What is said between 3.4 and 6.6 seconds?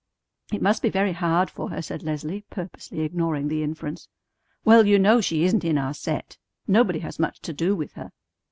the inference. "Well, you know she isn't in our set.